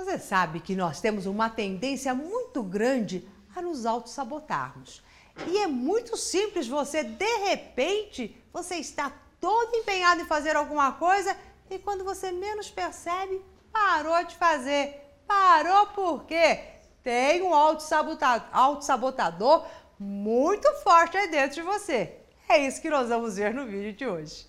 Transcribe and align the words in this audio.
Você 0.00 0.18
sabe 0.18 0.60
que 0.60 0.74
nós 0.74 0.98
temos 0.98 1.26
uma 1.26 1.50
tendência 1.50 2.14
muito 2.14 2.62
grande 2.62 3.28
a 3.54 3.60
nos 3.60 3.84
auto-sabotarmos. 3.84 5.02
E 5.46 5.58
é 5.58 5.66
muito 5.66 6.16
simples 6.16 6.66
você, 6.66 7.04
de 7.04 7.36
repente, 7.40 8.34
você 8.50 8.76
está 8.76 9.12
todo 9.38 9.76
empenhado 9.76 10.22
em 10.22 10.24
fazer 10.24 10.56
alguma 10.56 10.92
coisa 10.92 11.36
e 11.68 11.78
quando 11.78 12.02
você 12.02 12.32
menos 12.32 12.70
percebe, 12.70 13.44
parou 13.70 14.24
de 14.24 14.36
fazer. 14.36 15.02
Parou 15.28 15.88
por 15.88 16.24
quê? 16.24 16.60
Tem 17.02 17.42
um 17.42 17.54
auto-sabotador 17.54 19.66
muito 19.98 20.72
forte 20.76 21.18
aí 21.18 21.28
dentro 21.28 21.56
de 21.56 21.62
você. 21.62 22.16
É 22.48 22.66
isso 22.66 22.80
que 22.80 22.88
nós 22.88 23.10
vamos 23.10 23.36
ver 23.36 23.52
no 23.52 23.66
vídeo 23.66 23.92
de 23.92 24.06
hoje. 24.06 24.48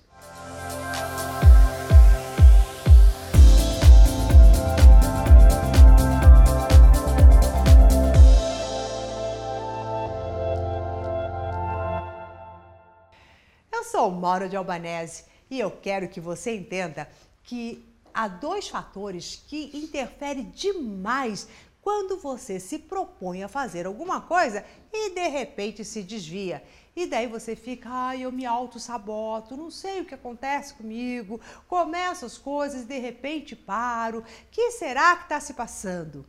Eu 13.81 13.85
sou 13.85 14.11
Mauro 14.11 14.47
de 14.47 14.55
Albanese 14.55 15.23
e 15.49 15.59
eu 15.59 15.71
quero 15.71 16.07
que 16.07 16.21
você 16.21 16.55
entenda 16.55 17.09
que 17.41 17.83
há 18.13 18.27
dois 18.27 18.67
fatores 18.67 19.43
que 19.47 19.71
interferem 19.73 20.51
demais 20.51 21.47
quando 21.81 22.19
você 22.19 22.59
se 22.59 22.77
propõe 22.77 23.41
a 23.41 23.47
fazer 23.47 23.87
alguma 23.87 24.21
coisa 24.21 24.63
e 24.93 25.15
de 25.15 25.27
repente 25.27 25.83
se 25.83 26.03
desvia. 26.03 26.63
E 26.95 27.07
daí 27.07 27.25
você 27.25 27.55
fica, 27.55 27.89
ai, 27.89 28.21
eu 28.21 28.31
me 28.31 28.45
auto-saboto, 28.45 29.57
não 29.57 29.71
sei 29.71 30.01
o 30.01 30.05
que 30.05 30.13
acontece 30.13 30.75
comigo, 30.75 31.41
começo 31.67 32.23
as 32.23 32.37
coisas 32.37 32.85
de 32.85 32.99
repente 32.99 33.55
paro. 33.55 34.19
O 34.19 34.23
que 34.51 34.69
será 34.73 35.15
que 35.15 35.23
está 35.23 35.39
se 35.39 35.55
passando? 35.55 36.23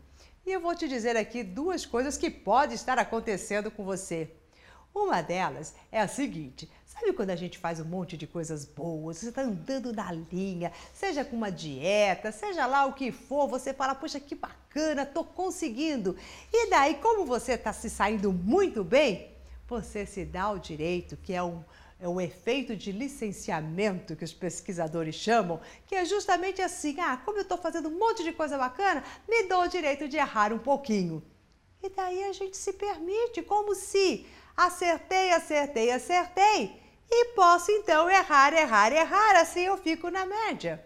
E 0.46 0.50
eu 0.50 0.60
vou 0.62 0.74
te 0.74 0.88
dizer 0.88 1.18
aqui 1.18 1.44
duas 1.44 1.84
coisas 1.84 2.16
que 2.16 2.30
podem 2.30 2.74
estar 2.74 2.98
acontecendo 2.98 3.70
com 3.70 3.84
você. 3.84 4.41
Uma 4.94 5.22
delas 5.22 5.74
é 5.90 6.00
a 6.00 6.08
seguinte: 6.08 6.70
sabe 6.84 7.12
quando 7.12 7.30
a 7.30 7.36
gente 7.36 7.58
faz 7.58 7.80
um 7.80 7.84
monte 7.84 8.16
de 8.16 8.26
coisas 8.26 8.64
boas, 8.64 9.18
você 9.18 9.30
está 9.30 9.42
andando 9.42 9.92
na 9.92 10.12
linha, 10.12 10.70
seja 10.92 11.24
com 11.24 11.36
uma 11.36 11.50
dieta, 11.50 12.30
seja 12.30 12.66
lá 12.66 12.84
o 12.84 12.92
que 12.92 13.10
for, 13.10 13.48
você 13.48 13.72
fala, 13.72 13.94
poxa, 13.94 14.20
que 14.20 14.34
bacana, 14.34 15.02
estou 15.02 15.24
conseguindo. 15.24 16.16
E 16.52 16.68
daí, 16.68 16.96
como 16.96 17.24
você 17.24 17.52
está 17.52 17.72
se 17.72 17.88
saindo 17.88 18.32
muito 18.32 18.84
bem, 18.84 19.32
você 19.66 20.04
se 20.04 20.24
dá 20.24 20.50
o 20.50 20.58
direito, 20.58 21.16
que 21.16 21.32
é 21.32 21.42
um, 21.42 21.64
é 21.98 22.06
um 22.06 22.20
efeito 22.20 22.76
de 22.76 22.92
licenciamento 22.92 24.14
que 24.14 24.24
os 24.24 24.32
pesquisadores 24.32 25.14
chamam, 25.14 25.60
que 25.86 25.94
é 25.94 26.04
justamente 26.04 26.60
assim: 26.60 27.00
ah, 27.00 27.16
como 27.24 27.38
eu 27.38 27.42
estou 27.42 27.56
fazendo 27.56 27.88
um 27.88 27.98
monte 27.98 28.22
de 28.22 28.32
coisa 28.32 28.58
bacana, 28.58 29.02
me 29.26 29.44
dou 29.44 29.62
o 29.62 29.68
direito 29.68 30.06
de 30.06 30.18
errar 30.18 30.52
um 30.52 30.58
pouquinho. 30.58 31.22
E 31.82 31.88
daí 31.88 32.24
a 32.24 32.32
gente 32.32 32.56
se 32.56 32.74
permite, 32.74 33.42
como 33.42 33.74
se 33.74 34.26
acertei, 34.56 35.30
acertei, 35.32 35.90
acertei. 35.90 36.82
E 37.10 37.34
posso 37.34 37.70
então 37.70 38.08
errar, 38.08 38.54
errar, 38.54 38.92
errar, 38.92 39.36
assim 39.36 39.60
eu 39.60 39.76
fico 39.76 40.10
na 40.10 40.24
média. 40.24 40.82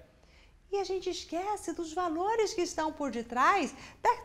E 0.72 0.76
a 0.78 0.84
gente 0.84 1.08
esquece 1.08 1.72
dos 1.72 1.92
valores 1.92 2.52
que 2.52 2.62
estão 2.62 2.92
por 2.92 3.10
detrás 3.10 3.74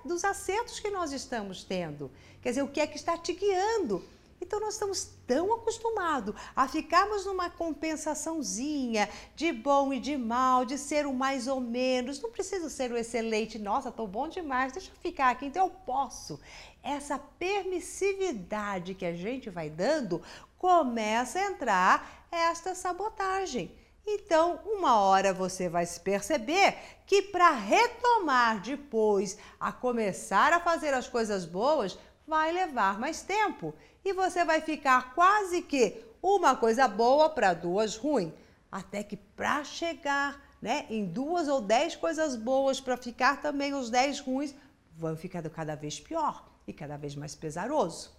dos 0.04 0.24
acertos 0.24 0.80
que 0.80 0.90
nós 0.90 1.12
estamos 1.12 1.64
tendo. 1.64 2.12
Quer 2.42 2.50
dizer, 2.50 2.64
o 2.64 2.68
que 2.68 2.80
é 2.80 2.88
que 2.88 2.96
está 2.96 3.18
te 3.18 3.34
guiando? 3.34 4.04
Então 4.52 4.60
nós 4.60 4.74
estamos 4.74 5.08
tão 5.26 5.54
acostumados 5.54 6.36
a 6.54 6.68
ficarmos 6.68 7.26
numa 7.26 7.50
compensaçãozinha 7.50 9.08
de 9.34 9.50
bom 9.54 9.94
e 9.94 10.00
de 10.02 10.18
mal, 10.18 10.66
de 10.66 10.78
ser 10.78 11.06
o 11.06 11.14
mais 11.14 11.48
ou 11.48 11.62
menos. 11.62 12.22
Não 12.22 12.30
preciso 12.30 12.70
ser 12.70 12.92
o 12.92 12.98
excelente. 12.98 13.58
Nossa, 13.58 13.88
estou 13.88 14.06
bom 14.06 14.28
demais. 14.28 14.74
Deixa 14.74 14.92
eu 14.92 14.96
ficar 14.98 15.30
aqui, 15.30 15.46
então 15.46 15.68
eu 15.68 15.72
posso. 15.86 16.38
Essa 16.84 17.18
permissividade 17.18 18.94
que 18.94 19.06
a 19.06 19.16
gente 19.16 19.50
vai 19.50 19.70
dando 19.70 20.22
começa 20.58 21.40
a 21.40 21.46
entrar 21.46 22.28
esta 22.30 22.76
sabotagem. 22.76 23.74
Então, 24.06 24.60
uma 24.66 25.00
hora 25.00 25.34
você 25.34 25.70
vai 25.70 25.86
se 25.86 26.02
perceber 26.02 26.76
que 27.06 27.22
para 27.22 27.52
retomar 27.52 28.60
depois 28.60 29.38
a 29.58 29.72
começar 29.72 30.52
a 30.52 30.60
fazer 30.60 30.94
as 30.94 31.08
coisas 31.08 31.46
boas, 31.46 31.98
vai 32.28 32.52
levar 32.52 33.00
mais 33.00 33.22
tempo 33.22 33.74
e 34.04 34.14
você 34.14 34.44
vai 34.46 34.62
ficar 34.62 35.14
quase 35.14 35.62
que 35.62 36.04
uma 36.22 36.56
coisa 36.56 36.88
boa 36.88 37.30
para 37.30 37.54
duas 37.54 37.96
ruins, 37.96 38.32
até 38.72 39.04
que 39.04 39.18
para 39.18 39.64
chegar 39.64 40.42
né, 40.62 40.86
em 40.90 41.06
duas 41.06 41.48
ou 41.48 41.62
dez 41.62 41.96
coisas 41.96 42.36
boas 42.36 42.80
para 42.80 42.96
ficar 42.96 43.42
também 43.42 43.74
os 43.74 43.90
dez 43.90 44.20
ruins, 44.20 44.54
vão 44.96 45.16
ficando 45.16 45.50
cada 45.50 45.76
vez 45.76 46.00
pior 46.00 46.48
e 46.68 46.74
cada 46.74 46.98
vez 46.98 47.16
mais 47.16 47.36
pesaroso. 47.36 48.12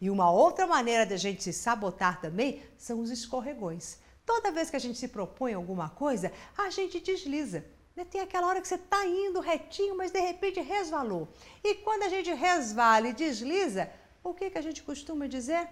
E 0.00 0.10
uma 0.10 0.30
outra 0.30 0.66
maneira 0.66 1.06
de 1.06 1.14
a 1.14 1.18
gente 1.18 1.42
se 1.42 1.52
sabotar 1.52 2.20
também 2.20 2.62
são 2.76 3.00
os 3.00 3.10
escorregões. 3.10 3.98
Toda 4.24 4.52
vez 4.52 4.70
que 4.70 4.76
a 4.76 4.80
gente 4.80 4.98
se 4.98 5.08
propõe 5.08 5.52
alguma 5.52 5.90
coisa, 5.90 6.32
a 6.56 6.70
gente 6.70 7.00
desliza. 7.00 7.64
Né? 7.96 8.04
Tem 8.04 8.20
aquela 8.20 8.48
hora 8.48 8.60
que 8.60 8.68
você 8.68 8.74
está 8.74 9.06
indo 9.06 9.40
retinho, 9.40 9.96
mas 9.96 10.10
de 10.10 10.20
repente 10.20 10.60
resvalou. 10.60 11.28
E 11.62 11.76
quando 11.76 12.02
a 12.02 12.08
gente 12.08 12.32
resvala 12.32 13.08
e 13.08 13.12
desliza, 13.12 13.90
o 14.22 14.34
que, 14.34 14.50
que 14.50 14.58
a 14.58 14.62
gente 14.62 14.82
costuma 14.82 15.26
dizer? 15.26 15.68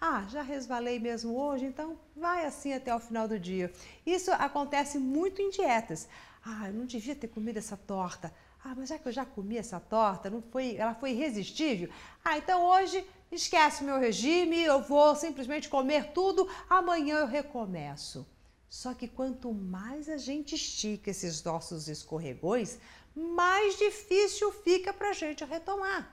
Ah, 0.00 0.24
já 0.28 0.42
resvalei 0.42 0.98
mesmo 0.98 1.36
hoje, 1.36 1.64
então 1.64 1.98
vai 2.14 2.44
assim 2.44 2.72
até 2.74 2.94
o 2.94 3.00
final 3.00 3.26
do 3.26 3.38
dia. 3.38 3.72
Isso 4.04 4.30
acontece 4.32 4.98
muito 4.98 5.40
em 5.40 5.50
dietas. 5.50 6.06
Ah, 6.44 6.68
eu 6.68 6.74
não 6.74 6.86
devia 6.86 7.16
ter 7.16 7.28
comido 7.28 7.56
essa 7.56 7.76
torta. 7.76 8.32
Ah, 8.62 8.74
mas 8.76 8.88
já 8.88 8.98
que 8.98 9.08
eu 9.08 9.12
já 9.12 9.24
comi 9.24 9.56
essa 9.56 9.80
torta, 9.80 10.28
não 10.28 10.42
foi, 10.42 10.76
ela 10.76 10.94
foi 10.94 11.12
irresistível. 11.12 11.88
Ah, 12.24 12.36
então 12.36 12.62
hoje 12.64 13.04
esquece 13.32 13.82
meu 13.82 13.98
regime, 13.98 14.62
eu 14.62 14.82
vou 14.82 15.16
simplesmente 15.16 15.68
comer 15.68 16.12
tudo, 16.12 16.48
amanhã 16.68 17.18
eu 17.18 17.26
recomeço. 17.26 18.26
Só 18.68 18.94
que 18.94 19.08
quanto 19.08 19.52
mais 19.52 20.08
a 20.08 20.16
gente 20.16 20.54
estica 20.54 21.10
esses 21.10 21.42
nossos 21.42 21.88
escorregões, 21.88 22.78
mais 23.14 23.78
difícil 23.78 24.52
fica 24.52 24.92
para 24.92 25.10
a 25.10 25.12
gente 25.12 25.44
retomar. 25.44 26.12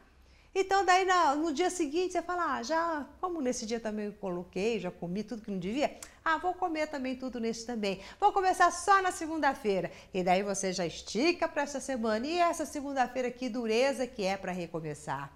Então, 0.55 0.85
daí 0.85 1.03
no 1.35 1.51
dia 1.51 1.71
seguinte 1.71 2.11
você 2.11 2.21
fala: 2.21 2.57
ah, 2.57 2.63
já, 2.63 3.07
como 3.19 3.41
nesse 3.41 3.65
dia 3.65 3.79
também 3.79 4.05
eu 4.05 4.13
coloquei, 4.13 4.79
já 4.79 4.91
comi 4.91 5.23
tudo 5.23 5.41
que 5.41 5.49
não 5.49 5.57
devia, 5.57 5.97
ah, 6.23 6.37
vou 6.37 6.53
comer 6.53 6.87
também 6.87 7.15
tudo 7.15 7.39
nesse 7.39 7.65
também. 7.65 7.99
Vou 8.19 8.31
começar 8.31 8.71
só 8.71 9.01
na 9.01 9.11
segunda-feira. 9.11 9.91
E 10.13 10.23
daí 10.23 10.43
você 10.43 10.71
já 10.71 10.85
estica 10.85 11.47
para 11.47 11.63
essa 11.63 11.79
semana. 11.79 12.27
E 12.27 12.37
essa 12.37 12.67
segunda-feira, 12.67 13.31
que 13.31 13.49
dureza 13.49 14.05
que 14.05 14.23
é 14.23 14.37
para 14.37 14.51
recomeçar. 14.51 15.35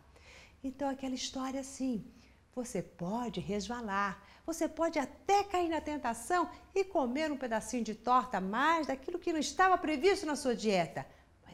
Então, 0.63 0.87
aquela 0.87 1.15
história 1.15 1.61
assim: 1.61 2.05
você 2.53 2.83
pode 2.83 3.39
resvalar, 3.39 4.23
você 4.47 4.67
pode 4.67 4.97
até 4.97 5.43
cair 5.43 5.69
na 5.69 5.81
tentação 5.81 6.49
e 6.73 6.83
comer 6.83 7.31
um 7.31 7.37
pedacinho 7.37 7.83
de 7.83 7.93
torta 7.93 8.37
a 8.37 8.41
mais 8.41 8.87
daquilo 8.87 9.19
que 9.19 9.31
não 9.31 9.39
estava 9.39 9.77
previsto 9.77 10.25
na 10.25 10.35
sua 10.35 10.55
dieta 10.55 11.05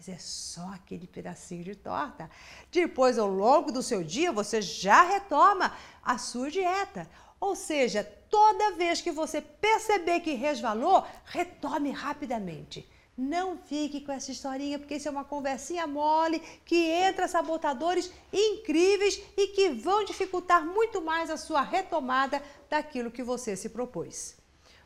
mas 0.03 0.09
é 0.09 0.17
só 0.19 0.67
aquele 0.73 1.07
pedacinho 1.07 1.63
de 1.63 1.75
torta. 1.75 2.29
Depois, 2.69 3.17
ao 3.17 3.27
longo 3.27 3.71
do 3.71 3.81
seu 3.81 4.03
dia, 4.03 4.33
você 4.33 4.61
já 4.61 5.01
retoma 5.03 5.71
a 6.03 6.17
sua 6.17 6.51
dieta. 6.51 7.09
Ou 7.39 7.55
seja, 7.55 8.03
toda 8.29 8.75
vez 8.75 9.01
que 9.01 9.11
você 9.11 9.39
perceber 9.39 10.19
que 10.19 10.33
resvalou, 10.33 11.05
retome 11.23 11.91
rapidamente. 11.91 12.89
Não 13.15 13.57
fique 13.57 14.01
com 14.01 14.11
essa 14.11 14.31
historinha, 14.31 14.79
porque 14.79 14.95
isso 14.95 15.07
é 15.07 15.11
uma 15.11 15.23
conversinha 15.23 15.85
mole 15.85 16.39
que 16.65 16.87
entra 16.87 17.27
sabotadores 17.27 18.11
incríveis 18.31 19.21
e 19.37 19.47
que 19.47 19.69
vão 19.69 20.03
dificultar 20.03 20.65
muito 20.65 20.99
mais 21.01 21.29
a 21.29 21.37
sua 21.37 21.61
retomada 21.61 22.41
daquilo 22.69 23.11
que 23.11 23.21
você 23.21 23.55
se 23.55 23.69
propôs. 23.69 24.35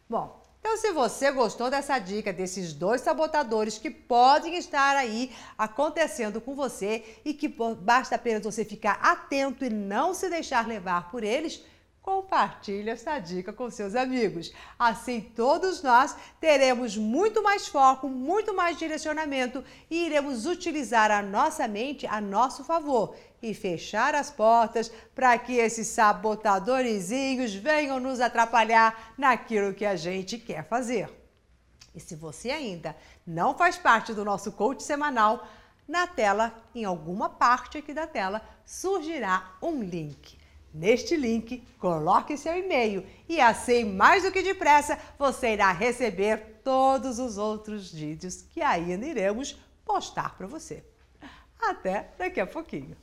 Bom, 0.10 0.42
então, 0.60 0.76
se 0.76 0.92
você 0.92 1.32
gostou 1.32 1.70
dessa 1.70 1.98
dica, 1.98 2.34
desses 2.34 2.74
dois 2.74 3.00
sabotadores 3.00 3.78
que 3.78 3.90
podem 3.90 4.58
estar 4.58 4.98
aí 4.98 5.32
acontecendo 5.58 6.42
com 6.42 6.56
você 6.56 7.06
e 7.24 7.34
que 7.34 7.48
basta 7.48 8.16
apenas 8.16 8.44
você 8.44 8.66
ficar 8.66 9.00
atento 9.02 9.64
e 9.64 9.70
não 9.70 10.14
se 10.14 10.30
deixar 10.30 10.68
levar 10.68 11.10
por 11.10 11.24
eles, 11.24 11.64
compartilhe 12.08 12.90
essa 12.90 13.20
dica 13.20 13.52
com 13.52 13.70
seus 13.70 13.94
amigos. 13.94 14.54
Assim, 14.80 15.20
todos 15.20 15.84
nós 15.84 16.16
teremos 16.40 16.96
muito 16.96 17.44
mais 17.44 17.68
foco, 17.68 18.08
muito 18.08 18.54
mais 18.54 18.78
direcionamento 18.78 19.62
e 19.92 20.06
iremos 20.06 20.46
utilizar 20.46 21.12
a 21.12 21.22
nossa 21.22 21.68
mente 21.68 22.08
a 22.08 22.22
nosso 22.22 22.64
favor 22.64 23.14
e 23.44 23.54
fechar 23.54 24.16
as 24.16 24.32
portas 24.32 24.90
para 25.14 25.38
que 25.38 25.58
esses 25.58 25.88
sabotadorzinhos 25.88 27.54
venham 27.54 28.00
nos 28.00 28.22
atrapalhar 28.22 29.14
naquilo 29.18 29.74
que 29.74 29.86
a 29.86 29.98
gente 29.98 30.38
quer 30.38 30.66
fazer. 30.66 31.10
E 31.94 32.00
se 32.00 32.16
você 32.16 32.52
ainda 32.52 32.96
não 33.26 33.54
faz 33.54 33.76
parte 33.76 34.14
do 34.14 34.24
nosso 34.24 34.54
coach 34.54 34.82
semanal, 34.82 35.46
na 35.86 36.08
tela, 36.08 36.54
em 36.74 36.86
alguma 36.86 37.28
parte 37.28 37.78
aqui 37.78 37.94
da 37.94 38.08
tela, 38.08 38.42
surgirá 38.66 39.58
um 39.62 39.84
link. 39.84 40.37
Neste 40.74 41.16
link, 41.16 41.64
coloque 41.80 42.38
seu 42.38 42.58
e-mail 42.58 43.06
e 43.28 43.40
assim, 43.40 43.84
mais 43.84 44.24
do 44.24 44.32
que 44.32 44.42
depressa, 44.42 45.00
você 45.18 45.54
irá 45.54 45.72
receber 45.72 46.62
todos 46.64 47.20
os 47.20 47.38
outros 47.38 47.92
vídeos 47.92 48.42
que 48.42 48.62
ainda 48.62 49.06
iremos 49.06 49.58
postar 49.86 50.38
para 50.38 50.46
você. 50.46 50.84
Até 51.60 52.10
daqui 52.18 52.40
a 52.40 52.46
pouquinho. 52.46 52.96